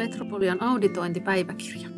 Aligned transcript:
Metropolian 0.00 0.62
auditointipäiväkirja. 0.62 1.88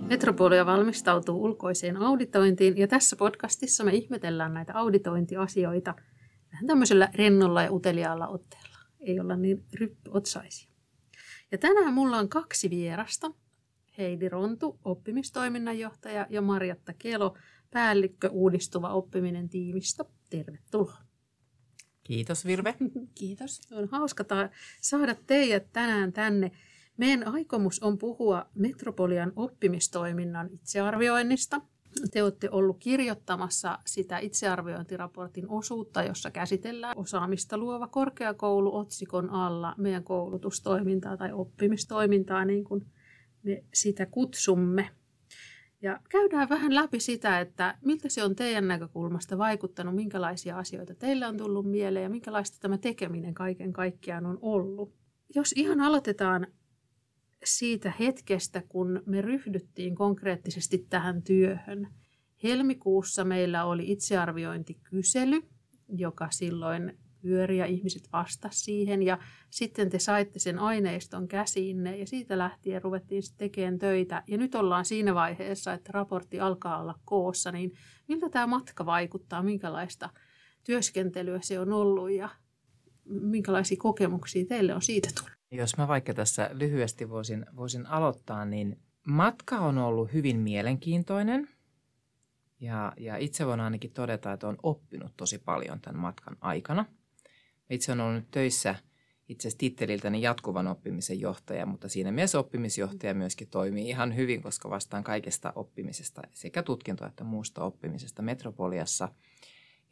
Metropolia 0.00 0.66
valmistautuu 0.66 1.44
ulkoiseen 1.44 1.96
auditointiin 1.96 2.76
ja 2.76 2.88
tässä 2.88 3.16
podcastissa 3.16 3.84
me 3.84 3.92
ihmetellään 3.94 4.54
näitä 4.54 4.74
auditointiasioita 4.74 5.94
vähän 6.52 6.66
tämmöisellä 6.66 7.08
rennolla 7.14 7.62
ja 7.62 7.72
uteliaalla 7.72 8.28
otteella. 8.28 8.76
Ei 9.00 9.20
olla 9.20 9.36
niin 9.36 9.64
ryppyotsaisia. 9.74 10.70
Ja 11.52 11.58
tänään 11.58 11.94
mulla 11.94 12.18
on 12.18 12.28
kaksi 12.28 12.70
vierasta. 12.70 13.30
Heidi 13.98 14.28
Rontu, 14.28 14.78
oppimistoiminnanjohtaja 14.84 16.26
ja 16.30 16.42
Marjatta 16.42 16.92
Kelo, 16.98 17.36
päällikkö 17.70 18.30
uudistuva 18.30 18.88
oppiminen 18.88 19.48
tiimistä. 19.48 20.04
Tervetuloa. 20.30 20.98
Kiitos 22.02 22.46
Virve. 22.46 22.74
Kiitos. 23.18 23.60
On 23.72 23.88
hauska 23.88 24.24
saada 24.80 25.14
teidät 25.26 25.72
tänään 25.72 26.12
tänne. 26.12 26.50
Meidän 26.96 27.28
aikomus 27.28 27.82
on 27.82 27.98
puhua 27.98 28.46
Metropolian 28.54 29.32
oppimistoiminnan 29.36 30.48
itsearvioinnista. 30.52 31.60
Te 32.10 32.22
olette 32.22 32.50
ollut 32.50 32.76
kirjoittamassa 32.78 33.78
sitä 33.86 34.18
itsearviointiraportin 34.18 35.48
osuutta, 35.48 36.02
jossa 36.02 36.30
käsitellään 36.30 36.98
osaamista 36.98 37.58
luova 37.58 37.86
korkeakoulu 37.86 38.76
otsikon 38.76 39.30
alla 39.30 39.74
meidän 39.78 40.04
koulutustoimintaa 40.04 41.16
tai 41.16 41.32
oppimistoimintaa, 41.32 42.44
niin 42.44 42.64
kuin 42.64 42.86
me 43.42 43.64
sitä 43.74 44.06
kutsumme. 44.06 44.90
Ja 45.82 46.00
käydään 46.08 46.48
vähän 46.48 46.74
läpi 46.74 47.00
sitä, 47.00 47.40
että 47.40 47.78
miltä 47.84 48.08
se 48.08 48.24
on 48.24 48.36
teidän 48.36 48.68
näkökulmasta 48.68 49.38
vaikuttanut, 49.38 49.94
minkälaisia 49.94 50.58
asioita 50.58 50.94
teille 50.94 51.26
on 51.26 51.36
tullut 51.36 51.70
mieleen 51.70 52.02
ja 52.02 52.08
minkälaista 52.08 52.58
tämä 52.60 52.78
tekeminen 52.78 53.34
kaiken 53.34 53.72
kaikkiaan 53.72 54.26
on 54.26 54.38
ollut. 54.42 54.94
Jos 55.34 55.52
ihan 55.56 55.80
aloitetaan 55.80 56.46
siitä 57.46 57.92
hetkestä, 58.00 58.62
kun 58.68 59.02
me 59.06 59.22
ryhdyttiin 59.22 59.94
konkreettisesti 59.94 60.86
tähän 60.90 61.22
työhön. 61.22 61.88
Helmikuussa 62.42 63.24
meillä 63.24 63.64
oli 63.64 63.92
itsearviointikysely, 63.92 65.42
joka 65.88 66.28
silloin 66.30 66.98
pyöri 67.20 67.58
ja 67.58 67.66
ihmiset 67.66 68.08
vastasivat 68.12 68.64
siihen. 68.64 69.02
Ja 69.02 69.18
sitten 69.50 69.90
te 69.90 69.98
saitte 69.98 70.38
sen 70.38 70.58
aineiston 70.58 71.28
käsiinne 71.28 71.96
ja 71.96 72.06
siitä 72.06 72.38
lähtien 72.38 72.82
ruvettiin 72.82 73.22
sitten 73.22 73.48
tekemään 73.48 73.78
töitä. 73.78 74.22
Ja 74.26 74.38
nyt 74.38 74.54
ollaan 74.54 74.84
siinä 74.84 75.14
vaiheessa, 75.14 75.72
että 75.72 75.90
raportti 75.92 76.40
alkaa 76.40 76.80
olla 76.80 76.94
koossa, 77.04 77.52
niin 77.52 77.72
miltä 78.08 78.28
tämä 78.28 78.46
matka 78.46 78.86
vaikuttaa, 78.86 79.42
minkälaista 79.42 80.10
työskentelyä 80.64 81.38
se 81.42 81.60
on 81.60 81.72
ollut 81.72 82.10
ja 82.10 82.28
minkälaisia 83.04 83.76
kokemuksia 83.80 84.46
teille 84.46 84.74
on 84.74 84.82
siitä 84.82 85.08
tullut? 85.14 85.35
Jos 85.56 85.76
mä 85.76 85.88
vaikka 85.88 86.14
tässä 86.14 86.50
lyhyesti 86.52 87.10
voisin, 87.10 87.46
voisin 87.56 87.86
aloittaa, 87.86 88.44
niin 88.44 88.78
matka 89.06 89.58
on 89.58 89.78
ollut 89.78 90.12
hyvin 90.12 90.36
mielenkiintoinen. 90.36 91.48
Ja, 92.60 92.92
ja 92.96 93.16
itse 93.16 93.46
voin 93.46 93.60
ainakin 93.60 93.92
todeta, 93.92 94.32
että 94.32 94.46
olen 94.46 94.58
oppinut 94.62 95.12
tosi 95.16 95.38
paljon 95.38 95.80
tämän 95.80 96.00
matkan 96.00 96.36
aikana. 96.40 96.84
Itse 97.70 97.92
olen 97.92 98.04
ollut 98.04 98.30
töissä 98.30 98.74
itse 99.28 99.48
asiassa 99.48 99.58
titteliltäni 99.58 100.22
jatkuvan 100.22 100.66
oppimisen 100.66 101.20
johtaja, 101.20 101.66
mutta 101.66 101.88
siinä 101.88 102.12
mielessä 102.12 102.38
oppimisjohtaja 102.38 103.14
myöskin 103.14 103.48
toimii 103.48 103.88
ihan 103.88 104.16
hyvin, 104.16 104.42
koska 104.42 104.70
vastaan 104.70 105.04
kaikesta 105.04 105.52
oppimisesta, 105.54 106.22
sekä 106.32 106.62
tutkinto- 106.62 107.06
että 107.06 107.24
muusta 107.24 107.64
oppimisesta 107.64 108.22
Metropoliassa– 108.22 109.08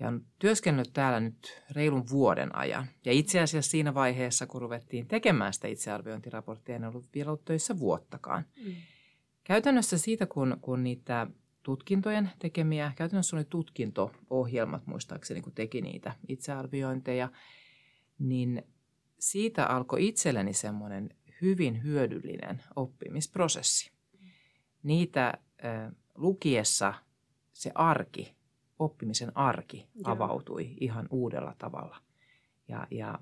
ja 0.00 0.09
on 0.09 0.27
työskennellyt 0.38 0.93
täällä 0.93 1.21
nyt 1.21 1.62
reilun 1.71 2.05
vuoden 2.10 2.56
ajan. 2.56 2.87
Ja 3.05 3.12
itse 3.12 3.41
asiassa 3.41 3.71
siinä 3.71 3.94
vaiheessa, 3.94 4.47
kun 4.47 4.62
ruvettiin 4.62 5.06
tekemään 5.06 5.53
sitä 5.53 5.69
itsearviointiraporttia, 5.69 6.77
en 6.77 6.84
ollut 6.84 7.09
vielä 7.15 7.31
ollut 7.31 7.44
töissä 7.44 7.78
vuottakaan. 7.78 8.47
Mm. 8.65 8.75
Käytännössä 9.44 9.99
siitä, 9.99 10.27
kun, 10.27 10.56
kun 10.60 10.83
niitä 10.83 11.27
tutkintojen 11.62 12.31
tekemiä, 12.38 12.93
käytännössä 12.97 13.37
oli 13.37 13.44
tutkinto-ohjelmat 13.44 14.87
muistaakseni, 14.87 15.43
kun 15.43 15.53
teki 15.53 15.81
niitä 15.81 16.12
itsearviointeja, 16.28 17.28
niin 18.19 18.62
siitä 19.19 19.66
alkoi 19.66 20.09
itselleni 20.09 20.53
semmoinen 20.53 21.10
hyvin 21.43 21.83
hyödyllinen 21.83 22.62
oppimisprosessi. 22.77 23.91
Niitä 24.83 25.34
äh, 25.65 25.93
lukiessa 26.15 26.94
se 27.53 27.71
arki 27.75 28.34
oppimisen 28.78 29.36
arki 29.36 29.88
Joo. 29.94 30.12
avautui 30.12 30.76
ihan 30.80 31.08
uudella 31.10 31.54
tavalla. 31.58 31.96
Ja, 32.68 32.86
ja 32.90 33.18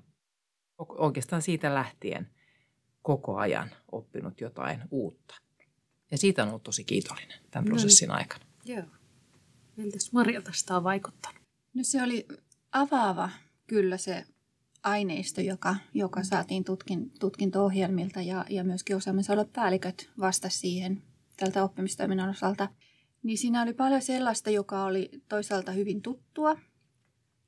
oikeastaan 0.77 1.41
siitä 1.41 1.73
lähtien 1.73 2.29
koko 3.01 3.37
ajan 3.37 3.69
oppinut 3.91 4.41
jotain 4.41 4.81
uutta. 4.91 5.35
Ja 6.11 6.17
siitä 6.17 6.43
on 6.43 6.49
ollut 6.49 6.63
tosi 6.63 6.83
kiitollinen 6.83 7.39
tämän 7.51 7.65
no 7.65 7.69
prosessin 7.69 8.07
no, 8.07 8.15
aikana. 8.15 8.45
Joo. 8.65 8.83
Miltä 9.75 9.97
Marjalta 10.11 10.51
sitä 10.53 10.77
on 10.77 10.83
vaikuttanut? 10.83 11.41
No 11.73 11.83
se 11.83 12.03
oli 12.03 12.27
avaava 12.71 13.29
kyllä 13.67 13.97
se 13.97 14.25
aineisto, 14.83 15.41
joka, 15.41 15.75
joka 15.93 16.19
mm. 16.19 16.25
saatiin 16.25 16.63
tutkin, 16.63 17.11
tutkinto-ohjelmilta 17.19 18.21
ja, 18.21 18.45
ja 18.49 18.63
myöskin 18.63 18.95
osaamisaluepäälliköt 18.95 20.09
vastasi 20.19 20.57
siihen 20.57 21.03
tältä 21.37 21.63
oppimistoiminnan 21.63 22.29
osalta– 22.29 22.67
niin 23.23 23.37
siinä 23.37 23.61
oli 23.61 23.73
paljon 23.73 24.01
sellaista, 24.01 24.49
joka 24.49 24.83
oli 24.83 25.09
toisaalta 25.29 25.71
hyvin 25.71 26.01
tuttua. 26.01 26.57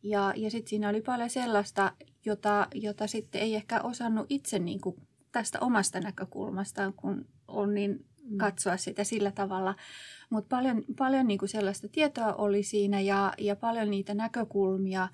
Ja, 0.03 0.33
ja 0.35 0.51
sitten 0.51 0.69
siinä 0.69 0.89
oli 0.89 1.01
paljon 1.01 1.29
sellaista, 1.29 1.91
jota, 2.25 2.67
jota 2.73 3.07
sitten 3.07 3.41
ei 3.41 3.55
ehkä 3.55 3.81
osannut 3.81 4.25
itse 4.29 4.59
niin 4.59 4.81
kuin 4.81 4.95
tästä 5.31 5.59
omasta 5.59 5.99
näkökulmastaan, 5.99 6.93
kun 6.93 7.25
on 7.47 7.73
niin 7.73 8.05
mm. 8.23 8.37
katsoa 8.37 8.77
sitä 8.77 9.03
sillä 9.03 9.31
tavalla. 9.31 9.75
Mutta 10.29 10.55
paljon, 10.55 10.83
paljon 10.97 11.27
niin 11.27 11.39
kuin 11.39 11.49
sellaista 11.49 11.87
tietoa 11.87 12.33
oli 12.33 12.63
siinä 12.63 12.99
ja, 12.99 13.33
ja 13.37 13.55
paljon 13.55 13.91
niitä 13.91 14.13
näkökulmia 14.13 15.07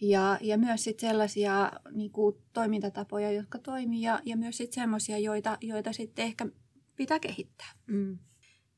ja, 0.00 0.38
ja 0.40 0.58
myös 0.58 0.84
sit 0.84 1.00
sellaisia 1.00 1.72
niin 1.90 2.10
kuin 2.10 2.36
toimintatapoja, 2.52 3.32
jotka 3.32 3.58
toimii 3.58 4.02
ja, 4.02 4.20
ja 4.24 4.36
myös 4.36 4.56
sitten 4.56 4.82
sellaisia, 4.82 5.18
joita, 5.18 5.58
joita 5.60 5.92
sitten 5.92 6.24
ehkä 6.24 6.46
pitää 6.96 7.18
kehittää. 7.20 7.72
Mm. 7.86 8.18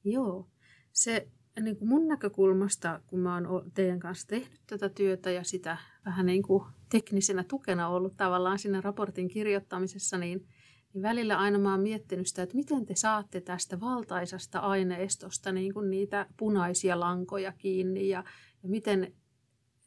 Joo 0.04 0.53
se 0.94 1.28
niin 1.60 1.76
kuin 1.76 1.88
mun 1.88 2.08
näkökulmasta, 2.08 3.00
kun 3.06 3.18
mä 3.18 3.34
oon 3.34 3.70
teidän 3.74 4.00
kanssa 4.00 4.26
tehnyt 4.26 4.60
tätä 4.66 4.88
työtä 4.88 5.30
ja 5.30 5.44
sitä 5.44 5.76
vähän 6.06 6.26
niin 6.26 6.42
kuin 6.42 6.64
teknisenä 6.90 7.44
tukena 7.44 7.88
ollut 7.88 8.16
tavallaan 8.16 8.58
siinä 8.58 8.80
raportin 8.80 9.28
kirjoittamisessa, 9.28 10.18
niin, 10.18 10.46
niin 10.92 11.02
välillä 11.02 11.38
aina 11.38 11.58
mä 11.58 11.70
oon 11.70 11.80
miettinyt 11.80 12.26
sitä, 12.26 12.42
että 12.42 12.56
miten 12.56 12.86
te 12.86 12.94
saatte 12.94 13.40
tästä 13.40 13.80
valtaisasta 13.80 14.58
aineistosta 14.58 15.52
niin 15.52 15.74
kuin 15.74 15.90
niitä 15.90 16.26
punaisia 16.36 17.00
lankoja 17.00 17.52
kiinni 17.52 18.08
ja, 18.08 18.24
ja 18.62 18.68
miten 18.68 19.14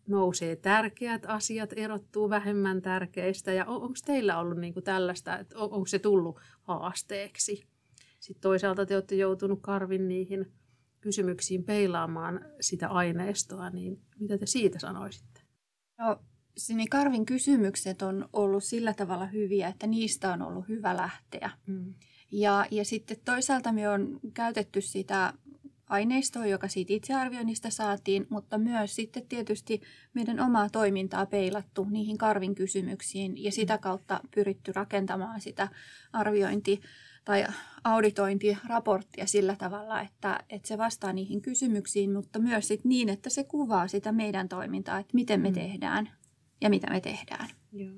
nousee 0.07 0.55
tärkeät 0.55 1.25
asiat, 1.25 1.73
erottuu 1.75 2.29
vähemmän 2.29 2.81
tärkeistä 2.81 3.53
ja 3.53 3.65
on, 3.65 3.81
onko 3.81 3.97
teillä 4.05 4.39
ollut 4.39 4.57
niin 4.57 4.73
kuin 4.73 4.83
tällaista, 4.83 5.39
että 5.39 5.57
on, 5.57 5.71
onko 5.71 5.87
se 5.87 5.99
tullut 5.99 6.39
haasteeksi? 6.61 7.67
Sitten 8.19 8.41
toisaalta 8.41 8.85
te 8.85 8.95
olette 8.95 9.15
joutunut 9.15 9.59
karvin 9.61 10.07
niihin 10.07 10.51
kysymyksiin 11.07 11.63
peilaamaan 11.63 12.45
sitä 12.61 12.87
aineistoa, 12.87 13.69
niin 13.69 14.01
mitä 14.19 14.37
te 14.37 14.45
siitä 14.45 14.79
sanoisitte? 14.79 15.41
No, 15.99 16.19
sinne 16.57 16.85
Karvin 16.89 17.25
kysymykset 17.25 18.01
on 18.01 18.29
ollut 18.33 18.63
sillä 18.63 18.93
tavalla 18.93 19.25
hyviä, 19.25 19.67
että 19.67 19.87
niistä 19.87 20.33
on 20.33 20.41
ollut 20.41 20.67
hyvä 20.67 20.97
lähteä. 20.97 21.49
Mm. 21.67 21.93
Ja, 22.31 22.65
ja 22.71 22.85
sitten 22.85 23.17
toisaalta 23.25 23.71
me 23.71 23.89
on 23.89 24.19
käytetty 24.33 24.81
sitä 24.81 25.33
aineistoa, 25.89 26.45
joka 26.45 26.67
siitä 26.67 26.93
itsearvioinnista 26.93 27.69
saatiin, 27.69 28.27
mutta 28.29 28.57
myös 28.57 28.95
sitten 28.95 29.27
tietysti 29.27 29.81
meidän 30.13 30.39
omaa 30.39 30.69
toimintaa 30.69 31.25
peilattu 31.25 31.85
niihin 31.89 32.17
Karvin 32.17 32.55
kysymyksiin 32.55 33.43
ja 33.43 33.51
sitä 33.51 33.77
kautta 33.77 34.21
pyritty 34.35 34.71
rakentamaan 34.71 35.41
sitä 35.41 35.67
arviointi 36.13 36.81
tai 37.27 37.45
auditointiraporttia 37.83 39.25
sillä 39.25 39.55
tavalla, 39.55 40.01
että, 40.01 40.39
että 40.49 40.67
se 40.67 40.77
vastaa 40.77 41.13
niihin 41.13 41.41
kysymyksiin, 41.41 42.13
mutta 42.13 42.39
myös 42.39 42.67
sit 42.67 42.85
niin, 42.85 43.09
että 43.09 43.29
se 43.29 43.43
kuvaa 43.43 43.87
sitä 43.87 44.11
meidän 44.11 44.49
toimintaa, 44.49 44.99
että 44.99 45.13
miten 45.13 45.41
me 45.41 45.49
mm. 45.49 45.53
tehdään 45.53 46.09
ja 46.61 46.69
mitä 46.69 46.89
me 46.89 47.01
tehdään. 47.01 47.49
Joo. 47.71 47.95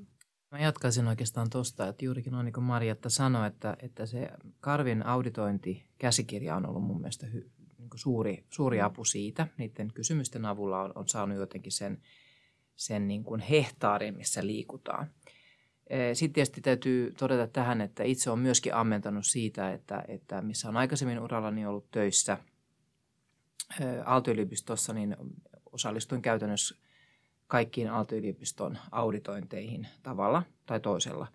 Mä 0.52 0.60
jatkaisin 0.60 1.08
oikeastaan 1.08 1.50
tuosta, 1.50 1.88
että 1.88 2.06
juurikin 2.06 2.34
on 2.34 2.46
niin 2.46 2.54
kuin 2.54 2.64
Marjatta 2.64 3.10
sanoi, 3.10 3.48
että, 3.48 3.78
että 3.82 4.06
se 4.06 4.30
Karvin 4.60 5.06
auditointikäsikirja 5.06 6.56
on 6.56 6.70
ollut 6.70 6.84
mun 6.84 7.02
mielestä 7.02 7.28
hy, 7.28 7.52
niin 7.78 7.90
kuin 7.90 8.00
suuri, 8.00 8.46
suuri 8.50 8.78
mm. 8.78 8.86
apu 8.86 9.06
siitä. 9.06 9.48
Niiden 9.58 9.94
kysymysten 9.94 10.46
avulla 10.46 10.82
on, 10.82 10.92
on 10.96 11.08
saanut 11.08 11.38
jotenkin 11.38 11.72
sen, 11.72 12.02
sen 12.76 13.08
niin 13.08 13.24
kuin 13.24 13.42
hehtaarin, 13.42 14.18
missä 14.18 14.46
liikutaan. 14.46 15.12
Eh, 15.90 16.16
sitten 16.16 16.34
tietysti 16.34 16.62
täytyy 16.62 17.14
todeta 17.18 17.48
tähän, 17.48 17.82
että 17.82 18.04
itse 18.04 18.30
olen 18.30 18.42
myöskin 18.42 18.74
ammentanut 18.74 19.26
siitä, 19.26 19.74
että, 19.74 20.04
että 20.08 20.42
missä 20.42 20.70
on 20.70 20.78
aikaisemmin 20.78 21.20
urallani 21.20 21.66
ollut 21.66 21.92
töissä 21.92 22.38
eh, 23.82 23.88
Aalto-yliopistossa, 24.06 24.94
niin 24.94 25.16
osallistuin 25.72 26.22
käytännössä 26.22 26.76
kaikkiin 27.48 27.92
Aalto-yliopiston 27.92 28.78
auditointeihin 28.92 29.88
tavalla 30.04 30.44
tai 30.66 30.80
toisella. 30.80 31.28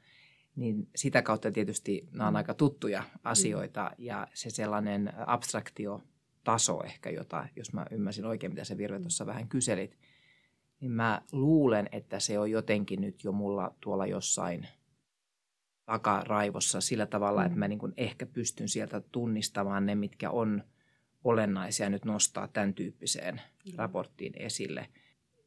niin 0.57 0.89
sitä 0.97 1.23
kautta 1.23 1.53
tietysti 1.53 2.09
nämä 2.13 2.29
on 2.29 2.37
aika 2.37 2.55
tuttuja 2.55 3.05
asioita 3.25 3.91
ja 3.99 4.29
se 4.35 4.51
sellainen 4.51 5.13
abstraktiotaso 5.27 6.83
ehkä, 6.85 7.11
jota, 7.11 7.49
jos 7.57 7.73
mä 7.73 7.87
ymmärsin 7.91 8.25
oikein, 8.25 8.53
mitä 8.53 8.65
se 8.65 8.77
Virve 8.77 9.01
tuossa 9.01 9.27
vähän 9.27 9.49
kyselit, 9.49 9.99
niin 10.81 10.93
mä 10.93 11.23
luulen, 11.33 11.89
että 11.93 12.21
se 12.21 12.39
on 12.39 12.51
jotenkin 12.51 13.01
nyt 13.01 13.25
jo 13.25 13.33
mulla 13.33 13.75
tuolla 13.81 14.07
jossain 14.07 14.69
takaraivossa 15.85 16.81
sillä 16.81 17.07
tavalla, 17.07 17.45
että 17.45 17.59
mä 17.59 17.69
niin 17.69 17.79
kuin 17.79 17.93
ehkä 17.97 18.27
pystyn 18.27 18.69
sieltä 18.69 19.01
tunnistamaan 19.01 19.87
ne, 19.87 19.95
mitkä 19.95 20.31
on 20.31 20.65
olennaisia 21.25 21.91
nyt 21.91 22.05
nostaa 22.05 22.49
tämän 22.49 22.75
tyyppiseen 22.75 23.41
raporttiin 23.77 24.33
esille– 24.37 24.89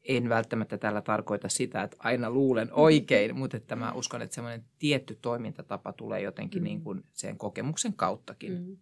en 0.08 0.28
välttämättä 0.28 0.78
tällä 0.78 1.00
tarkoita 1.00 1.48
sitä, 1.48 1.82
että 1.82 1.96
aina 2.00 2.30
luulen 2.30 2.68
oikein, 2.72 3.36
mutta 3.36 3.56
että 3.56 3.76
mä 3.76 3.92
uskon, 3.92 4.22
että 4.22 4.34
semmoinen 4.34 4.64
tietty 4.78 5.18
toimintatapa 5.22 5.92
tulee 5.92 6.20
jotenkin 6.20 6.62
mm. 6.62 6.64
niin 6.64 6.80
kuin 6.80 7.04
sen 7.12 7.38
kokemuksen 7.38 7.94
kauttakin. 7.94 8.52
Mm. 8.52 8.76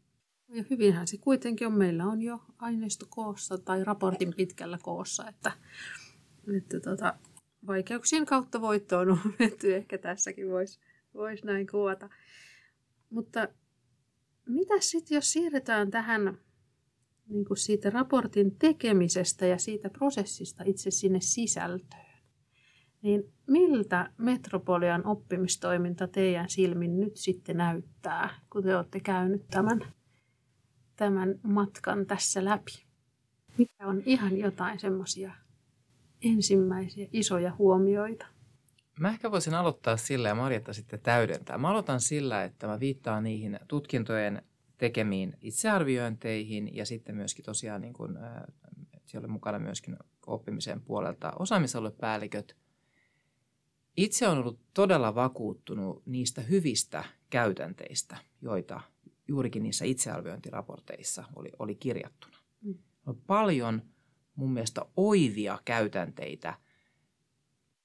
Ja 0.48 0.64
hyvinhän 0.70 1.06
se 1.06 1.16
kuitenkin 1.18 1.66
on. 1.66 1.72
Meillä 1.72 2.04
on 2.04 2.22
jo 2.22 2.40
aineisto 2.58 3.06
koossa 3.10 3.58
tai 3.58 3.84
raportin 3.84 4.34
pitkällä 4.36 4.78
koossa, 4.82 5.28
että, 5.28 5.52
että 6.54 6.80
tota, 6.80 7.14
vaikeuksien 7.66 8.26
kautta 8.26 8.60
voittoon 8.60 9.10
on 9.10 9.18
menty. 9.38 9.74
Ehkä 9.74 9.98
tässäkin 9.98 10.50
voisi 10.50 10.80
vois 11.14 11.44
näin 11.44 11.66
kuvata. 11.66 12.08
Mutta 13.10 13.48
mitä 14.46 14.74
sitten, 14.80 15.14
jos 15.14 15.32
siirretään 15.32 15.90
tähän 15.90 16.38
niin 17.28 17.44
kuin 17.44 17.56
siitä 17.56 17.90
raportin 17.90 18.56
tekemisestä 18.58 19.46
ja 19.46 19.58
siitä 19.58 19.90
prosessista 19.90 20.64
itse 20.66 20.90
sinne 20.90 21.20
sisältöön. 21.20 22.06
Niin 23.02 23.32
miltä 23.46 24.10
Metropolian 24.18 25.06
oppimistoiminta 25.06 26.08
teidän 26.08 26.48
silmin 26.48 27.00
nyt 27.00 27.16
sitten 27.16 27.56
näyttää, 27.56 28.40
kun 28.52 28.62
te 28.62 28.76
olette 28.76 29.00
käynyt 29.00 29.48
tämän, 29.50 29.80
tämän 30.96 31.40
matkan 31.42 32.06
tässä 32.06 32.44
läpi? 32.44 32.86
Mikä 33.58 33.86
on 33.86 34.02
ihan 34.06 34.38
jotain 34.38 34.80
semmoisia 34.80 35.32
ensimmäisiä 36.26 37.08
isoja 37.12 37.52
huomioita? 37.58 38.26
Mä 39.00 39.08
ehkä 39.08 39.30
voisin 39.30 39.54
aloittaa 39.54 39.96
sillä 39.96 40.28
ja 40.28 40.34
Marjatta 40.34 40.72
sitten 40.72 41.00
täydentää. 41.00 41.58
Mä 41.58 41.68
aloitan 41.68 42.00
sillä, 42.00 42.44
että 42.44 42.66
mä 42.66 42.80
viittaan 42.80 43.24
niihin 43.24 43.60
tutkintojen 43.68 44.42
tekemiin 44.78 45.36
itsearviointeihin 45.40 46.76
ja 46.76 46.86
sitten 46.86 47.16
myöskin 47.16 47.44
tosiaan 47.44 47.80
niin 47.80 47.92
kuin, 47.92 48.16
äh, 48.16 48.42
siellä 49.06 49.24
oli 49.24 49.32
mukana 49.32 49.58
myöskin 49.58 49.96
oppimisen 50.26 50.80
puolelta 50.80 51.32
osaamisaluepäälliköt. 51.38 52.56
Itse 53.96 54.28
on 54.28 54.38
ollut 54.38 54.60
todella 54.74 55.14
vakuuttunut 55.14 56.06
niistä 56.06 56.40
hyvistä 56.40 57.04
käytänteistä, 57.30 58.16
joita 58.42 58.80
juurikin 59.28 59.62
niissä 59.62 59.84
itsearviointiraporteissa 59.84 61.24
oli, 61.36 61.48
oli 61.58 61.74
kirjattuna. 61.74 62.36
Mm. 62.62 62.74
On 63.06 63.16
paljon 63.16 63.82
mun 64.36 64.52
mielestä 64.52 64.86
oivia 64.96 65.58
käytänteitä, 65.64 66.54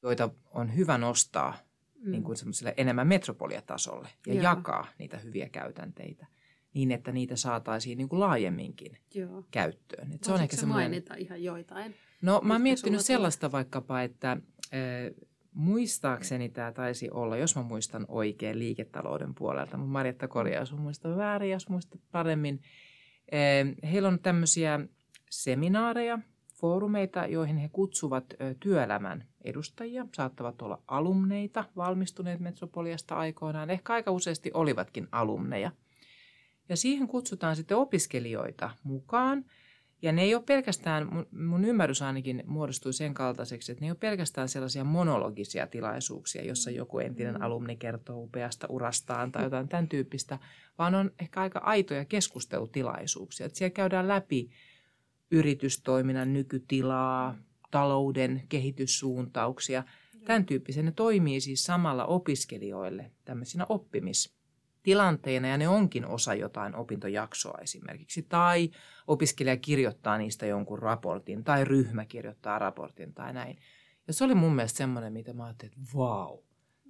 joita 0.02 0.30
on 0.52 0.76
hyvä 0.76 0.98
nostaa 0.98 1.58
mm. 2.00 2.12
niin 2.12 2.24
kuin 2.24 2.38
enemmän 2.78 3.08
metropoliatasolle 3.08 4.10
ja 4.28 4.34
Joo. 4.34 4.44
jakaa 4.44 4.88
niitä 4.98 5.18
hyviä 5.18 5.50
käytänteitä– 5.50 6.28
niin, 6.74 6.92
että 6.92 7.12
niitä 7.12 7.36
saataisiin 7.36 7.98
niin 7.98 8.10
kuin 8.10 8.20
laajemminkin 8.20 8.98
Joo. 9.14 9.44
käyttöön. 9.52 10.14
Et 10.14 10.24
se 10.24 10.32
on 10.32 10.42
ehkä 10.42 10.56
semmoinen... 10.56 10.92
mainita 10.92 11.16
ihan 11.16 11.44
joitain? 11.44 11.96
No 12.22 12.42
mä 12.44 12.54
oon 12.54 12.62
miettinyt 12.62 13.02
sellaista 13.02 13.50
tulee? 13.50 13.52
vaikkapa, 13.52 14.02
että 14.02 14.32
äh, 14.32 14.40
muistaakseni 15.54 16.50
tämä 16.50 16.72
taisi 16.72 17.10
olla, 17.12 17.38
jos 17.38 17.56
mä 17.56 17.64
muistan 17.64 18.06
oikein 18.08 18.60
liiketalouden 18.60 19.36
puolelta, 19.36 19.78
mutta 19.78 19.92
Marjatta 19.92 20.28
korjaa, 20.28 20.60
jos 20.60 20.74
muistan 20.74 21.18
väärin, 21.18 21.52
jos 21.52 21.70
muistat 21.70 22.02
paremmin. 22.12 22.62
Äh, 23.34 23.92
heillä 23.92 24.08
on 24.08 24.20
tämmöisiä 24.20 24.80
seminaareja, 25.30 26.20
foorumeita, 26.62 27.26
joihin 27.26 27.58
he 27.58 27.70
kutsuvat 27.70 28.34
työelämän 28.60 29.26
edustajia. 29.44 30.08
Saattavat 30.16 30.62
olla 30.62 30.82
alumneita, 30.88 31.66
valmistuneet 31.76 32.40
Metropoliasta 32.40 33.16
aikoinaan. 33.16 33.70
Ehkä 33.70 33.94
aika 33.94 34.12
useasti 34.12 34.52
olivatkin 34.54 35.08
alumneja– 35.12 35.72
ja 36.72 36.78
siihen 36.78 37.08
kutsutaan 37.08 37.56
sitten 37.56 37.78
opiskelijoita 37.78 38.70
mukaan. 38.84 39.46
Ja 40.02 40.12
ne 40.12 40.22
ei 40.22 40.36
ole 40.36 40.44
pelkästään, 40.44 41.28
mun, 41.32 41.66
ymmärrys 41.66 42.02
ainakin 42.02 42.44
muodostui 42.48 42.94
sen 42.94 43.14
kaltaiseksi, 43.14 43.72
että 43.72 43.82
ne 43.82 43.88
ei 43.88 43.92
ole 43.92 43.98
pelkästään 44.00 44.50
sellaisia 44.50 44.84
monologisia 44.84 45.68
tilaisuuksia, 45.68 46.44
jossa 46.44 46.72
joku 46.72 47.00
entinen 47.00 47.36
mm. 47.36 47.42
alumni 47.42 47.76
kertoo 47.76 48.24
upeasta 48.24 48.68
urastaan 48.70 49.32
tai 49.32 49.44
jotain 49.44 49.68
tämän 49.68 49.88
tyyppistä, 49.88 50.40
vaan 50.78 50.96
on 50.96 51.12
ehkä 51.20 51.42
aika 51.42 51.60
aitoja 51.60 52.06
keskustelutilaisuuksia. 52.06 53.46
Että 53.46 53.58
siellä 53.58 53.74
käydään 53.74 54.08
läpi 54.08 54.50
yritystoiminnan 55.32 56.34
nykytilaa, 56.34 57.38
talouden 57.72 58.42
kehityssuuntauksia. 58.50 59.84
Tämän 60.26 60.46
tyyppisiä. 60.46 60.84
Ne 60.84 60.92
toimii 60.92 61.42
siis 61.42 61.64
samalla 61.64 62.06
opiskelijoille 62.06 63.12
tämmöisinä 63.26 63.66
oppimis- 63.70 64.42
tilanteena 64.84 65.48
ja 65.48 65.58
ne 65.58 65.68
onkin 65.68 66.06
osa 66.06 66.34
jotain 66.34 66.76
opintojaksoa 66.76 67.58
esimerkiksi. 67.62 68.22
Tai 68.22 68.70
opiskelija 69.08 69.58
kirjoittaa 69.58 70.18
niistä 70.18 70.46
jonkun 70.46 70.80
raportin 70.80 71.44
tai 71.44 71.66
ryhmä 71.66 72.06
kirjoittaa 72.06 72.60
raportin 72.60 73.14
tai 73.14 73.34
näin. 73.34 73.58
Ja 74.08 74.14
se 74.14 74.24
oli 74.24 74.36
mun 74.36 74.56
mielestä 74.56 74.78
semmoinen, 74.78 75.14
mitä 75.14 75.34
mä 75.34 75.46
ajattelin, 75.46 75.74
että 75.74 75.98
vau, 75.98 76.44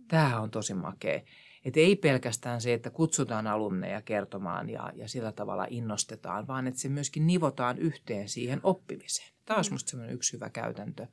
tämä 0.07 0.39
on 0.41 0.51
tosi 0.51 0.73
makea. 0.73 1.21
Että 1.65 1.79
ei 1.79 1.95
pelkästään 1.95 2.61
se, 2.61 2.73
että 2.73 2.89
kutsutaan 2.89 3.47
alumneja 3.47 4.01
kertomaan 4.01 4.69
ja, 4.69 4.91
ja 4.95 5.07
sillä 5.07 5.31
tavalla 5.31 5.67
innostetaan, 5.69 6.47
vaan 6.47 6.67
että 6.67 6.79
se 6.79 6.89
myöskin 6.89 7.27
nivotaan 7.27 7.77
yhteen 7.77 8.29
siihen 8.29 8.59
oppimiseen. 8.63 9.33
Tämä 9.45 9.57
olisi 9.57 9.71
musta 9.71 9.89
semmoinen 9.89 10.15
yksi 10.15 10.33
hyvä 10.33 10.49
käytäntö, 10.49 11.07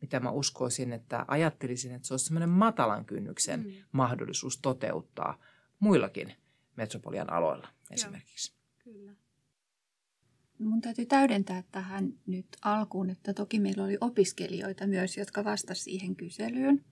mitä 0.00 0.20
mä 0.20 0.30
uskoisin, 0.30 0.92
että 0.92 1.24
ajattelisin, 1.28 1.94
että 1.94 2.08
se 2.08 2.14
olisi 2.14 2.24
semmoinen 2.24 2.48
matalan 2.48 3.04
kynnyksen 3.04 3.60
mm. 3.60 3.72
mahdollisuus 3.92 4.58
toteuttaa– 4.58 5.38
muillakin 5.84 6.32
metropolian 6.76 7.32
aloilla 7.32 7.68
esimerkiksi. 7.90 8.52
Joo, 8.52 8.94
kyllä. 8.94 9.12
Mun 10.58 10.80
täytyy 10.80 11.06
täydentää 11.06 11.62
tähän 11.72 12.12
nyt 12.26 12.46
alkuun, 12.62 13.10
että 13.10 13.34
toki 13.34 13.60
meillä 13.60 13.84
oli 13.84 13.98
opiskelijoita 14.00 14.86
myös, 14.86 15.16
jotka 15.16 15.44
vastasivat 15.44 15.84
siihen 15.84 16.16
kyselyyn. 16.16 16.84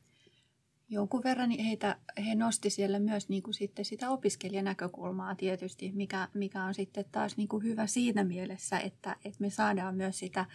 Jonkun 0.92 1.22
verran 1.24 1.50
heitä, 1.50 1.96
he 2.26 2.34
nosti 2.34 2.70
siellä 2.70 2.98
myös 2.98 3.28
niin 3.28 3.42
kuin 3.42 3.54
sitten 3.54 3.84
sitä 3.84 4.10
opiskelijanäkökulmaa 4.10 5.34
tietysti, 5.34 5.92
mikä, 5.94 6.28
mikä 6.34 6.64
on 6.64 6.74
sitten 6.74 7.04
taas 7.12 7.36
niin 7.36 7.48
kuin 7.48 7.62
hyvä 7.62 7.86
siinä 7.86 8.24
mielessä, 8.24 8.78
että, 8.78 9.16
että 9.24 9.40
me 9.40 9.50
saadaan 9.50 9.94
myös 9.94 10.18
sitä 10.18 10.46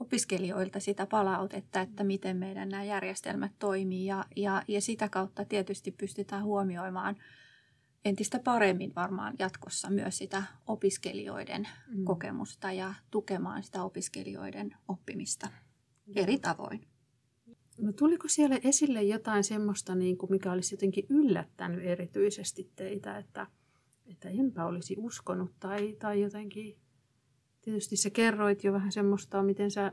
opiskelijoilta 0.00 0.80
sitä 0.80 1.06
palautetta, 1.06 1.80
että 1.80 2.04
miten 2.04 2.36
meidän 2.36 2.68
nämä 2.68 2.84
järjestelmät 2.84 3.52
toimii 3.58 4.06
ja, 4.06 4.24
ja, 4.36 4.62
ja 4.68 4.80
sitä 4.80 5.08
kautta 5.08 5.44
tietysti 5.44 5.90
pystytään 5.90 6.44
huomioimaan– 6.44 7.16
entistä 8.04 8.38
paremmin 8.38 8.94
varmaan 8.94 9.34
jatkossa 9.38 9.90
myös 9.90 10.18
sitä 10.18 10.42
opiskelijoiden 10.66 11.68
mm. 11.88 12.04
kokemusta 12.04 12.72
ja 12.72 12.94
tukemaan 13.10 13.62
sitä 13.62 13.82
opiskelijoiden 13.82 14.76
oppimista 14.88 15.48
eri 16.16 16.38
tavoin. 16.38 16.86
No, 17.78 17.92
tuliko 17.92 18.28
siellä 18.28 18.58
esille 18.64 19.02
jotain 19.02 19.44
semmoista, 19.44 19.94
niin 19.94 20.18
kuin 20.18 20.30
mikä 20.30 20.52
olisi 20.52 20.74
jotenkin 20.74 21.06
yllättänyt 21.08 21.84
erityisesti 21.84 22.70
teitä, 22.76 23.18
että, 23.18 23.46
että 24.06 24.28
enpä 24.28 24.66
olisi 24.66 24.94
uskonut 24.98 25.50
tai, 25.60 25.96
tai 25.98 26.20
jotenkin, 26.20 26.76
tietysti 27.60 27.96
sä 27.96 28.10
kerroit 28.10 28.64
jo 28.64 28.72
vähän 28.72 28.92
semmoista, 28.92 29.42
miten 29.42 29.70
sä 29.70 29.92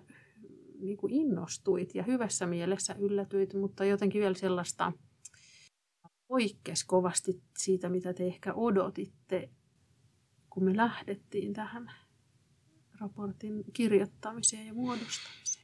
niin 0.80 0.98
kuin 0.98 1.14
innostuit 1.14 1.96
ja 1.96 2.04
hyvässä 2.04 2.48
mielessä 2.48 2.96
yllätyit, 3.00 3.54
mutta 3.54 3.86
jotenkin 3.86 4.22
vielä 4.22 4.36
sellaista– 4.36 4.92
poikkesi 6.32 6.86
kovasti 6.88 7.42
siitä, 7.58 7.90
mitä 7.90 8.14
te 8.14 8.28
ehkä 8.28 8.54
odotitte, 8.54 9.50
kun 10.50 10.64
me 10.64 10.78
lähdettiin 10.78 11.54
tähän 11.54 11.92
raportin 13.00 13.64
kirjoittamiseen 13.74 14.68
ja 14.68 14.74
muodostamiseen? 14.74 15.61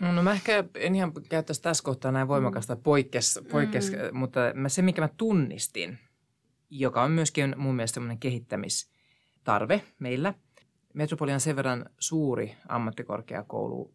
No, 0.00 0.12
no 0.12 0.22
mä 0.22 0.32
ehkä 0.32 0.64
en 0.74 0.94
ihan 0.94 1.12
käyttäisi 1.28 1.62
tässä 1.62 1.84
kohtaa 1.84 2.12
näin 2.12 2.28
voimakasta 2.28 2.74
mm. 2.74 2.82
poikkes, 2.82 3.40
poikkes 3.50 3.92
mm. 3.92 4.18
mutta 4.18 4.40
mä, 4.54 4.68
se 4.68 4.82
mikä 4.82 5.02
mä 5.02 5.08
tunnistin, 5.16 5.98
joka 6.70 7.02
on 7.02 7.10
myöskin 7.10 7.54
mun 7.56 7.74
mielestä 7.74 7.94
semmoinen 7.94 8.18
kehittämistarve 8.18 9.82
meillä. 9.98 10.34
Metropoli 10.94 11.32
on 11.32 11.40
sen 11.40 11.56
verran 11.56 11.90
suuri 11.98 12.56
ammattikorkeakoulu, 12.68 13.94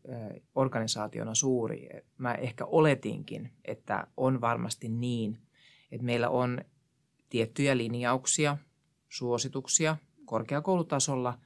organisaationa 0.55 1.36
suuri. 1.36 1.89
Mä 2.17 2.34
ehkä 2.34 2.65
oletinkin, 2.65 3.51
että 3.65 4.08
on 4.17 4.41
varmasti 4.41 4.89
niin– 4.89 5.38
että 5.91 6.05
meillä 6.05 6.29
on 6.29 6.62
tiettyjä 7.29 7.77
linjauksia, 7.77 8.58
suosituksia 9.10 9.98
korkeakoulutasolla 10.25 11.39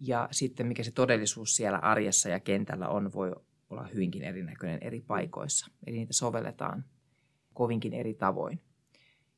ja 0.00 0.28
sitten 0.30 0.66
mikä 0.66 0.82
se 0.82 0.90
todellisuus 0.90 1.56
siellä 1.56 1.78
arjessa 1.78 2.28
ja 2.28 2.40
kentällä 2.40 2.88
on, 2.88 3.12
voi 3.12 3.32
olla 3.74 3.88
hyvinkin 3.94 4.22
erinäköinen 4.22 4.78
eri 4.82 5.00
paikoissa. 5.00 5.70
Eli 5.86 5.96
niitä 5.96 6.12
sovelletaan 6.12 6.84
kovinkin 7.54 7.92
eri 7.92 8.14
tavoin. 8.14 8.60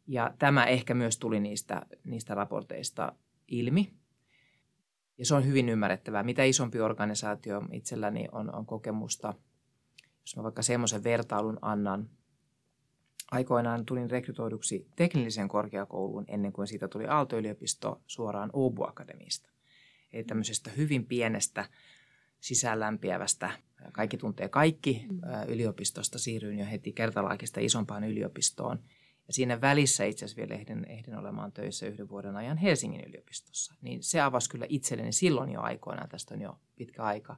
Ja 0.07 0.35
tämä 0.39 0.65
ehkä 0.65 0.95
myös 0.95 1.19
tuli 1.19 1.41
niistä, 1.41 1.87
niistä 2.05 2.35
raporteista 2.35 3.13
ilmi. 3.49 3.93
Ja 5.19 5.27
se 5.27 5.35
on 5.35 5.47
hyvin 5.47 5.69
ymmärrettävää. 5.69 6.23
Mitä 6.23 6.45
isompi 6.45 6.81
organisaatio 6.81 7.63
itselläni 7.73 8.29
on, 8.33 8.55
on 8.55 8.67
kokemusta, 8.67 9.35
jos 10.21 10.37
mä 10.37 10.43
vaikka 10.43 10.63
semmoisen 10.63 11.05
vertailun 11.05 11.59
annan. 11.63 12.11
Aikoinaan 13.31 13.85
tulin 13.85 14.11
rekrytoiduksi 14.11 14.89
teknillisen 14.97 15.49
korkeakouluun 15.49 16.25
ennen 16.29 16.53
kuin 16.53 16.67
siitä 16.67 16.89
tuli 16.89 17.07
Aalto-yliopisto 17.07 18.03
suoraan 18.07 18.51
Åbo 18.51 18.89
Akademista. 18.89 19.51
Eli 20.13 20.25
tämmöisestä 20.25 20.71
hyvin 20.71 21.07
pienestä 21.07 21.65
sisäänlämpiävästä, 22.41 23.51
kaikki 23.93 24.17
tuntee 24.17 24.49
kaikki 24.49 25.07
mm. 25.11 25.21
yliopistosta, 25.49 26.19
siirryin 26.19 26.59
jo 26.59 26.67
heti 26.71 26.93
kertalaakista 26.93 27.61
isompaan 27.61 28.05
yliopistoon– 28.05 28.79
ja 29.27 29.33
siinä 29.33 29.61
välissä 29.61 30.05
itse 30.05 30.25
asiassa 30.25 30.41
vielä 30.41 30.55
ehdin, 30.55 30.85
ehdin 30.85 31.17
olemaan 31.17 31.53
töissä 31.53 31.87
yhden 31.87 32.09
vuoden 32.09 32.37
ajan 32.37 32.57
Helsingin 32.57 33.05
yliopistossa. 33.09 33.75
Niin 33.83 34.03
se 34.03 34.21
avasi 34.21 34.51
kyllä 34.51 34.67
itselleni 34.69 35.13
silloin 35.13 35.51
jo 35.51 35.61
aikoinaan, 35.61 36.09
tästä 36.09 36.35
on 36.35 36.41
jo 36.41 36.59
pitkä 36.77 37.03
aika, 37.03 37.37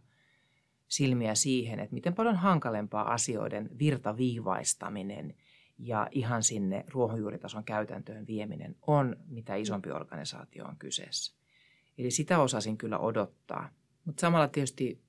silmiä 0.89 1.35
siihen, 1.35 1.81
että 1.81 1.95
miten 1.95 2.15
paljon 2.15 2.37
hankalempaa 2.37 3.13
asioiden 3.13 3.71
virtaviivaistaminen 3.79 5.35
ja 5.79 6.09
ihan 6.11 6.43
sinne 6.43 6.85
ruohonjuuritason 6.89 7.65
käytäntöön 7.65 8.27
vieminen 8.27 8.77
on, 8.87 9.17
mitä 9.27 9.55
isompi 9.55 9.91
organisaatio 9.91 10.65
on 10.65 10.77
kyseessä. 10.79 11.35
Eli 11.99 12.11
sitä 12.11 12.39
osasin 12.39 12.79
kyllä 12.79 12.99
odottaa. 12.99 13.71
Mutta 14.05 14.21
samalla 14.21 14.49
tietysti 14.49 15.03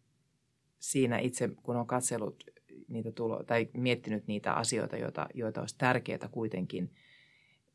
siinä 0.79 1.19
itse, 1.19 1.49
kun 1.63 1.75
on 1.75 1.87
katsellut 1.87 2.43
niitä 2.87 3.11
tulo, 3.11 3.43
tai 3.43 3.69
miettinyt 3.73 4.27
niitä 4.27 4.53
asioita, 4.53 4.97
joita, 4.97 5.27
joita 5.33 5.61
olisi 5.61 5.77
tärkeää 5.77 6.29
kuitenkin, 6.31 6.91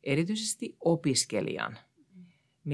erityisesti 0.03 0.77
opiskelijan. 0.79 1.77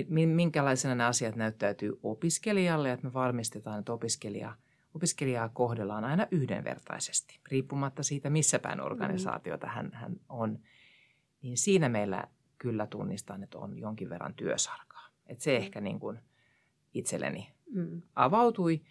Minkälaisena 0.10 0.96
nämä 0.96 1.08
asiat 1.08 1.36
näyttäytyy 1.36 2.00
opiskelijalle, 2.04 2.92
että 2.92 3.08
me 3.08 3.14
varmistetaan, 3.14 3.80
että 3.80 3.94
opiskelija, 3.94 4.56
opiskelijaa 4.96 5.50
kohdellaan 5.50 6.04
aina 6.04 6.28
yhdenvertaisesti, 6.32 7.40
riippumatta 7.52 8.04
siitä, 8.04 8.30
missä 8.30 8.60
päin 8.60 8.80
mm. 8.80 8.86
organisaatiota 8.86 9.68
hän, 9.68 9.92
hän 9.94 10.16
on. 10.30 10.60
Niin 11.42 11.58
siinä 11.58 11.90
meillä 11.90 12.24
kyllä 12.58 12.88
tunnistan, 12.88 13.44
että 13.44 13.58
on 13.58 13.80
jonkin 13.80 14.10
verran 14.10 14.34
työsarkaa. 14.34 15.08
Että 15.28 15.44
se 15.44 15.52
mm. 15.52 15.58
ehkä 15.58 15.82
niin 15.82 16.00
kuin 16.00 16.20
itselleni 16.94 17.54
mm. 17.74 18.02
avautui, 18.16 18.82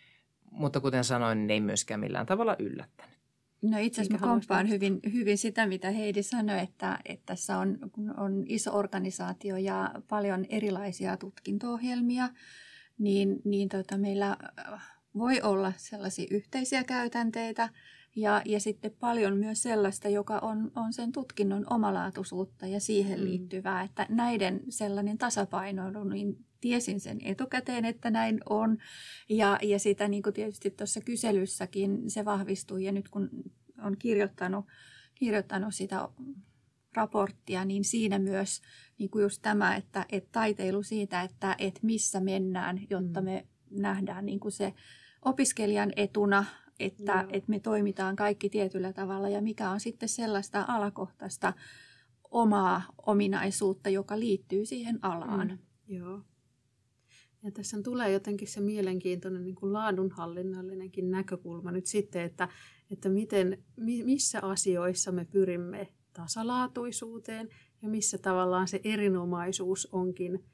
mutta 0.50 0.80
kuten 0.80 1.04
sanoin, 1.04 1.38
niin 1.38 1.50
ei 1.50 1.61
myöskään 1.61 2.00
millään 2.00 2.26
tavalla 2.26 2.57
yllättänyt. 2.59 3.21
No 3.62 3.78
itse 3.78 4.00
asiassa 4.02 4.26
komppaan 4.26 4.69
hyvin, 4.69 5.00
hyvin 5.12 5.38
sitä, 5.38 5.66
mitä 5.66 5.90
Heidi 5.90 6.23
sanoi, 6.23 6.61
että, 6.61 6.99
että 7.04 7.26
tässä 7.26 7.59
on, 7.59 7.78
kun 7.92 8.19
on 8.19 8.45
iso 8.47 8.76
organisaatio 8.76 9.57
ja 9.57 9.95
paljon 10.09 10.47
erilaisia 10.49 11.16
tutkinto-ohjelmia, 11.16 12.28
niin, 12.99 13.40
niin 13.45 13.69
tota, 13.69 13.99
meillä 13.99 14.37
voi 15.14 15.40
olla 15.40 15.73
sellaisia 15.76 16.26
yhteisiä 16.30 16.85
käytänteitä 16.85 17.69
ja, 18.17 18.43
ja 18.45 18.61
sitten 18.61 18.93
paljon 19.00 19.37
myös 19.37 19.62
sellaista, 19.62 20.09
joka 20.09 20.38
on, 20.38 20.73
on 20.76 20.93
sen 20.93 21.12
tutkinnon 21.12 21.67
omalaatuisuutta 21.71 22.67
ja 22.67 22.81
siihen 22.81 23.19
mm. 23.19 23.25
liittyvää, 23.25 23.83
että 23.83 24.07
näiden 24.09 24.61
sellainen 24.69 25.19
tasapainoilu, 25.19 26.05
niin 26.05 26.45
tiesin 26.61 27.00
sen 27.00 27.19
etukäteen, 27.25 27.85
että 27.85 28.11
näin 28.11 28.40
on. 28.49 28.79
Ja, 29.29 29.59
ja 29.62 29.79
sitä 29.79 30.09
niin 30.09 30.23
kuin 30.23 30.35
tietysti 30.35 30.71
tuossa 30.71 31.00
kyselyssäkin 31.00 32.11
se 32.11 32.25
vahvistui. 32.25 32.85
Ja 32.85 32.93
nyt 32.93 33.09
kun 33.09 33.31
on 33.83 33.97
kirjoittanut, 33.99 34.64
kirjoittanut 35.14 35.75
sitä 35.75 36.09
raporttia, 36.95 37.64
niin 37.64 37.85
siinä 37.85 38.19
myös 38.19 38.62
niin 38.99 39.11
kuin 39.11 39.23
just 39.23 39.43
tämä, 39.43 39.76
että, 39.76 40.07
että 40.12 40.29
taiteilu 40.33 40.83
siitä, 40.83 41.23
että, 41.23 41.57
että 41.59 41.81
missä 41.83 42.21
mennään, 42.21 42.81
jotta 42.90 43.21
mm. 43.21 43.25
me 43.25 43.47
nähdään 43.71 44.26
niin 44.26 44.40
kuin 44.40 44.52
se 44.52 44.75
opiskelijan 45.23 45.93
etuna, 45.97 46.45
että, 46.81 47.27
että 47.33 47.51
me 47.51 47.61
toimitaan 47.61 48.17
kaikki 48.17 48.51
tietyllä 48.51 48.93
tavalla 48.93 49.29
ja 49.29 49.43
mikä 49.43 49.71
on 49.71 49.81
sitten 49.81 50.09
sellaista 50.09 50.65
alakohtaista 50.69 51.53
omaa 52.31 52.83
ominaisuutta, 53.07 53.91
joka 53.91 54.19
liittyy 54.19 54.67
siihen 54.67 54.99
alaan. 55.03 55.49
Mm, 55.49 55.97
joo. 55.97 56.21
Ja 57.43 57.51
tässä 57.51 57.83
tulee 57.83 58.13
jotenkin 58.13 58.49
se 58.49 58.61
mielenkiintoinen 58.61 59.45
niin 59.45 59.55
kuin 59.55 59.73
laadunhallinnallinenkin 59.73 61.11
näkökulma 61.11 61.73
nyt 61.73 61.87
sitten, 61.87 62.23
että, 62.23 62.49
että 62.91 63.09
miten, 63.09 63.65
missä 64.05 64.41
asioissa 64.43 65.13
me 65.13 65.25
pyrimme 65.25 65.89
tasalaatuisuuteen 66.13 67.49
ja 67.83 67.89
missä 67.89 68.19
tavallaan 68.19 68.69
se 68.69 68.81
erinomaisuus 68.85 69.89
onkin 69.93 70.45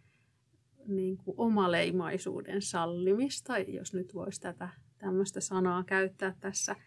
niin 0.87 1.17
kuin 1.17 1.35
omaleimaisuuden 1.39 2.63
sallimista, 2.63 3.59
jos 3.59 3.95
nyt 3.95 4.15
voisi 4.15 4.41
tätä 4.41 4.69
tämmöistä 5.07 5.41
sanaa 5.41 5.85
käyttää 5.85 6.35
tässä– 6.41 6.77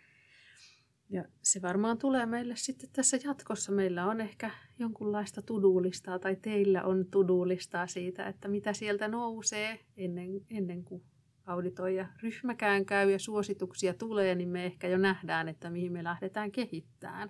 ja 1.09 1.25
se 1.41 1.61
varmaan 1.61 1.97
tulee 1.97 2.25
meille 2.25 2.55
sitten 2.55 2.89
tässä 2.93 3.17
jatkossa. 3.23 3.71
Meillä 3.71 4.05
on 4.05 4.21
ehkä 4.21 4.51
jonkunlaista 4.79 5.41
tudulistaa 5.41 6.19
tai 6.19 6.35
teillä 6.35 6.83
on 6.83 7.05
tudulistaa 7.11 7.87
siitä, 7.87 8.27
että 8.27 8.47
mitä 8.47 8.73
sieltä 8.73 9.07
nousee 9.07 9.79
ennen, 9.97 10.29
ennen 10.49 10.83
kuin 10.83 11.03
auditoija 11.45 12.07
ryhmäkään 12.23 12.85
käy 12.85 13.11
ja 13.11 13.19
suosituksia 13.19 13.93
tulee, 13.93 14.35
niin 14.35 14.49
me 14.49 14.65
ehkä 14.65 14.87
jo 14.87 14.97
nähdään, 14.97 15.47
että 15.47 15.69
mihin 15.69 15.91
me 15.91 16.03
lähdetään 16.03 16.51
kehittämään. 16.51 17.29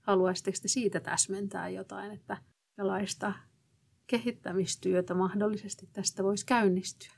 Haluaisitteko 0.00 0.58
te 0.62 0.68
siitä 0.68 1.00
täsmentää 1.00 1.68
jotain, 1.68 2.12
että 2.12 2.36
minkälaista 2.66 3.32
kehittämistyötä 4.06 5.14
mahdollisesti 5.14 5.88
tästä 5.92 6.24
voisi 6.24 6.46
käynnistyä? 6.46 7.12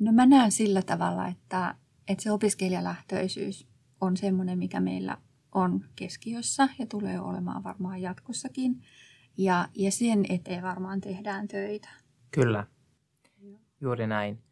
No 0.00 0.12
mä 0.12 0.26
näen 0.26 0.52
sillä 0.52 0.82
tavalla, 0.82 1.28
että, 1.28 1.74
että 2.08 2.22
se 2.22 2.32
opiskelijalähtöisyys 2.32 3.66
on 4.00 4.16
semmoinen, 4.16 4.58
mikä 4.58 4.80
meillä 4.80 5.18
on 5.54 5.84
keskiössä 5.96 6.68
ja 6.78 6.86
tulee 6.86 7.20
olemaan 7.20 7.64
varmaan 7.64 8.02
jatkossakin. 8.02 8.82
Ja, 9.36 9.68
ja 9.74 9.92
sen 9.92 10.24
eteen 10.28 10.62
varmaan 10.62 11.00
tehdään 11.00 11.48
töitä. 11.48 11.88
Kyllä, 12.30 12.66
juuri 13.80 14.06
näin. 14.06 14.42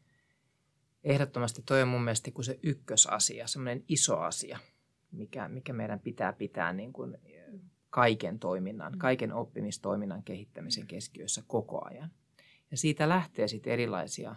Ehdottomasti 1.05 1.63
toi 1.63 1.83
on 1.83 1.89
mun 1.89 2.05
mielestä 2.05 2.31
kuin 2.31 2.45
se 2.45 2.59
ykkösasia, 2.63 3.47
semmoinen 3.47 3.85
iso 3.89 4.19
asia, 4.19 4.59
mikä, 5.13 5.49
mikä 5.49 5.73
meidän 5.73 6.01
pitää 6.01 6.33
pitää 6.33 6.73
niin 6.73 6.93
kuin 6.93 7.19
kaiken 7.91 8.39
toiminnan, 8.39 8.93
mm. 8.93 8.99
kaiken 8.99 9.33
oppimistoiminnan 9.33 10.23
kehittämisen 10.23 10.87
keskiössä 10.87 11.43
koko 11.47 11.85
ajan. 11.85 12.11
Ja 12.71 12.77
siitä 12.77 13.09
lähtee 13.09 13.49
sitten 13.49 13.73
erilaisia 13.73 14.37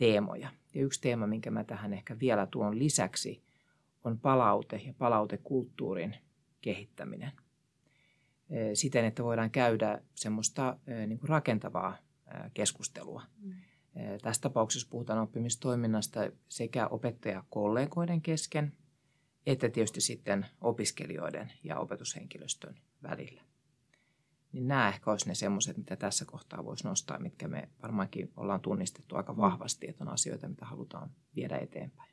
teemoja. 0.00 0.50
Ja 0.74 0.82
yksi 0.82 1.00
teema, 1.00 1.26
minkä 1.26 1.50
mä 1.50 1.64
tähän 1.64 1.92
ehkä 1.92 2.18
vielä 2.18 2.46
tuon 2.46 2.78
lisäksi, 2.78 3.42
on 4.04 4.18
palaute 4.18 4.76
ja 4.86 4.94
palautekulttuurin 4.98 6.16
kehittäminen 6.60 7.32
siten, 8.74 9.04
että 9.04 9.24
voidaan 9.24 9.50
käydä 9.50 10.02
semmoista 10.14 10.76
niin 11.06 11.18
kuin 11.18 11.28
rakentavaa 11.28 11.96
keskustelua. 12.54 13.22
Mm. 13.42 13.52
Tässä 14.22 14.42
tapauksessa 14.42 14.88
puhutaan 14.90 15.18
oppimistoiminnasta 15.18 16.20
sekä 16.48 16.86
opettajakollegoiden 16.86 18.22
kesken, 18.22 18.72
että 19.46 19.68
tietysti 19.68 20.00
sitten 20.00 20.46
opiskelijoiden 20.60 21.52
ja 21.64 21.78
opetushenkilöstön 21.78 22.74
välillä. 23.02 23.42
Niin 24.52 24.68
nämä 24.68 24.88
ehkä 24.88 25.10
olisi 25.10 25.28
ne 25.28 25.34
semmoiset, 25.34 25.76
mitä 25.76 25.96
tässä 25.96 26.24
kohtaa 26.24 26.64
voisi 26.64 26.84
nostaa, 26.84 27.18
mitkä 27.18 27.48
me 27.48 27.68
varmaankin 27.82 28.32
ollaan 28.36 28.60
tunnistettu 28.60 29.16
aika 29.16 29.36
vahvasti, 29.36 29.88
että 29.88 30.04
on 30.04 30.12
asioita, 30.12 30.48
mitä 30.48 30.64
halutaan 30.64 31.10
viedä 31.36 31.58
eteenpäin. 31.58 32.10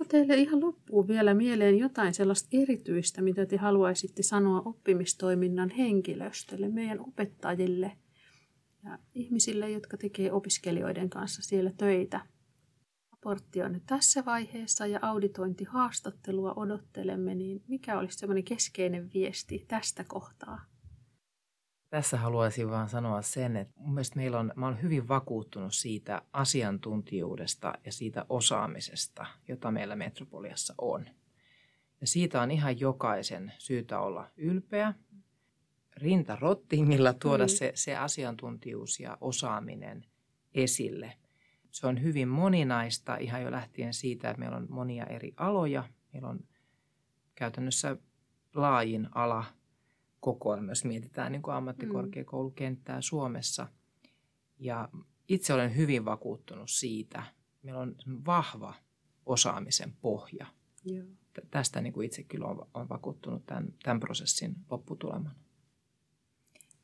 Onko 0.00 0.10
teille 0.10 0.34
ihan 0.34 0.60
loppuun 0.60 1.08
vielä 1.08 1.34
mieleen 1.34 1.78
jotain 1.78 2.14
sellaista 2.14 2.48
erityistä, 2.52 3.22
mitä 3.22 3.46
te 3.46 3.56
haluaisitte 3.56 4.22
sanoa 4.22 4.62
oppimistoiminnan 4.64 5.70
henkilöstölle, 5.70 6.68
meidän 6.68 7.00
opettajille 7.00 7.96
ja 8.84 8.98
ihmisille, 9.14 9.70
jotka 9.70 9.96
tekee 9.96 10.32
opiskelijoiden 10.32 11.10
kanssa 11.10 11.42
siellä 11.42 11.72
töitä? 11.76 12.20
Raportti 13.10 13.62
on 13.62 13.72
nyt 13.72 13.86
tässä 13.86 14.24
vaiheessa 14.24 14.86
ja 14.86 14.98
auditointihaastattelua 15.02 16.52
odottelemme, 16.56 17.34
niin 17.34 17.62
mikä 17.68 17.98
olisi 17.98 18.18
semmoinen 18.18 18.44
keskeinen 18.44 19.10
viesti 19.14 19.64
tästä 19.68 20.04
kohtaa? 20.04 20.64
Tässä 21.90 22.16
haluaisin 22.16 22.70
vaan 22.70 22.88
sanoa 22.88 23.22
sen, 23.22 23.56
että 23.56 23.74
mun 23.76 23.94
mielestä 23.94 24.16
meillä 24.16 24.38
on, 24.38 24.52
mä 24.56 24.66
olen 24.66 24.82
hyvin 24.82 25.08
vakuuttunut 25.08 25.74
siitä 25.74 26.22
asiantuntijuudesta 26.32 27.72
ja 27.84 27.92
siitä 27.92 28.26
osaamisesta, 28.28 29.26
jota 29.48 29.70
meillä 29.70 29.96
Metropoliassa 29.96 30.74
on. 30.78 31.06
Ja 32.00 32.06
siitä 32.06 32.42
on 32.42 32.50
ihan 32.50 32.80
jokaisen 32.80 33.52
syytä 33.58 34.00
olla 34.00 34.30
ylpeä, 34.36 34.94
rinta 35.96 36.36
rottingilla 36.36 37.12
tuoda 37.12 37.44
mm. 37.44 37.48
se, 37.48 37.72
se 37.74 37.96
asiantuntijuus 37.96 39.00
ja 39.00 39.18
osaaminen 39.20 40.06
esille. 40.54 41.12
Se 41.70 41.86
on 41.86 42.02
hyvin 42.02 42.28
moninaista 42.28 43.16
ihan 43.16 43.42
jo 43.42 43.50
lähtien 43.50 43.94
siitä, 43.94 44.30
että 44.30 44.40
meillä 44.40 44.56
on 44.56 44.66
monia 44.70 45.06
eri 45.06 45.32
aloja. 45.36 45.84
Meillä 46.12 46.28
on 46.28 46.40
käytännössä 47.34 47.96
laajin 48.54 49.08
ala 49.14 49.44
koko 50.20 50.50
ajan 50.50 50.64
myös 50.64 50.84
mietitään 50.84 51.32
niin 51.32 51.42
kuin 51.42 51.54
ammattikorkeakoulukenttää 51.54 53.00
Suomessa. 53.00 53.66
Ja 54.58 54.88
itse 55.28 55.54
olen 55.54 55.76
hyvin 55.76 56.04
vakuuttunut 56.04 56.70
siitä, 56.70 57.22
meillä 57.62 57.80
on 57.80 57.96
vahva 58.26 58.74
osaamisen 59.26 59.92
pohja. 60.00 60.46
Joo. 60.84 61.06
Tästä 61.50 61.80
niin 61.80 61.92
kuin 61.92 62.06
itse 62.06 62.22
kyllä 62.22 62.46
olen, 62.46 62.88
vakuuttunut 62.88 63.46
tämän, 63.46 63.74
tämän 63.82 64.00
prosessin 64.00 64.56
lopputulemana. 64.70 65.34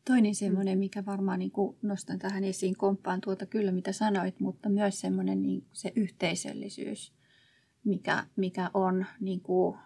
Toinen 0.05 0.35
semmoinen, 0.35 0.78
mikä 0.78 1.05
varmaan 1.07 1.38
niin 1.38 1.50
kuin 1.50 1.76
nostan 1.83 2.19
tähän 2.19 2.45
esiin, 2.45 2.76
komppaan 2.76 3.21
tuota 3.21 3.47
kyllä 3.47 3.73
mitä 3.73 3.93
sanoit, 3.93 4.40
mutta 4.40 4.69
myös 4.69 5.00
semmoinen 5.00 5.43
niin 5.43 5.66
se 5.73 5.93
yhteisöllisyys, 5.97 7.12
mikä, 7.85 8.26
mikä 8.37 8.71
on 8.75 9.07
niin 9.21 9.40
kuin 9.40 9.78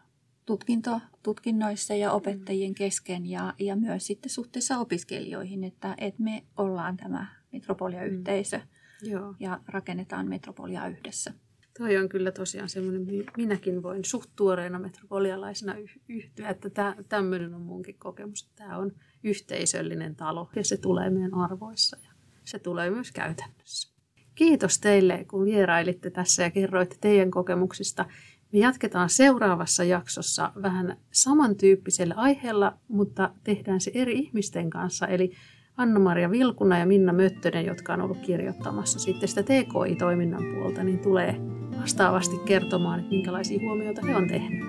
tutkinto, 0.50 1.00
tutkinnoissa 1.22 1.94
ja 1.94 2.12
opettajien 2.12 2.74
kesken 2.74 3.26
ja, 3.26 3.54
ja 3.58 3.76
myös 3.76 4.06
sitten 4.06 4.30
suhteessa 4.30 4.78
opiskelijoihin, 4.78 5.64
että, 5.64 5.94
että 5.98 6.22
me 6.22 6.44
ollaan 6.56 6.96
tämä 6.96 7.26
metropolia-yhteisö 7.52 8.58
mm. 8.58 9.34
ja 9.40 9.60
rakennetaan 9.68 10.28
metropolia 10.28 10.88
yhdessä. 10.88 11.32
Toi 11.78 11.96
on 11.96 12.08
kyllä 12.08 12.32
tosiaan 12.32 12.68
semmoinen, 12.68 13.06
minäkin 13.36 13.82
voin 13.82 14.04
suht 14.04 14.30
tuoreena 14.36 14.78
metropolialaisena 14.78 15.74
yhtyä, 16.08 16.48
että 16.48 16.94
tämmöinen 17.08 17.54
on 17.54 17.62
munkin 17.62 17.98
kokemus. 17.98 18.50
Tämä 18.56 18.78
on 18.78 18.92
yhteisöllinen 19.24 20.16
talo 20.16 20.50
ja 20.56 20.64
se 20.64 20.76
tulee 20.76 21.10
meidän 21.10 21.34
arvoissa 21.34 21.96
ja 22.04 22.10
se 22.44 22.58
tulee 22.58 22.90
myös 22.90 23.12
käytännössä. 23.12 23.94
Kiitos 24.34 24.78
teille, 24.78 25.24
kun 25.24 25.44
vierailitte 25.44 26.10
tässä 26.10 26.42
ja 26.42 26.50
kerroitte 26.50 26.96
teidän 27.00 27.30
kokemuksista. 27.30 28.06
Me 28.52 28.58
jatketaan 28.58 29.10
seuraavassa 29.10 29.84
jaksossa 29.84 30.52
vähän 30.62 30.96
samantyyppisellä 31.10 32.14
aiheella, 32.16 32.72
mutta 32.88 33.30
tehdään 33.44 33.80
se 33.80 33.90
eri 33.94 34.18
ihmisten 34.18 34.70
kanssa. 34.70 35.06
Eli 35.06 35.32
Anna-Maria 35.76 36.30
Vilkuna 36.30 36.78
ja 36.78 36.86
Minna 36.86 37.12
Möttönen, 37.12 37.66
jotka 37.66 37.92
on 37.94 38.00
ollut 38.00 38.18
kirjoittamassa 38.18 38.98
sitten 38.98 39.28
sitä 39.28 39.42
TKI-toiminnan 39.42 40.44
puolta, 40.54 40.84
niin 40.84 40.98
tulee 40.98 41.36
vastaavasti 41.80 42.36
kertomaan, 42.44 43.00
että 43.00 43.10
minkälaisia 43.10 43.60
huomioita 43.60 44.06
he 44.06 44.16
on 44.16 44.28
tehnyt. 44.28 44.64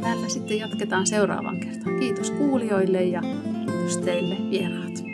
Tällä 0.00 0.28
sitten 0.28 0.58
jatketaan 0.58 1.06
seuraavan 1.06 1.60
kertaan. 1.60 2.00
Kiitos 2.00 2.30
kuulijoille 2.30 3.02
ja 3.02 3.20
kiitos 3.66 3.98
teille 3.98 4.36
vieraat. 4.50 5.04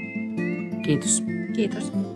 Kiitos. 0.84 1.24
Kiitos. 1.54 2.13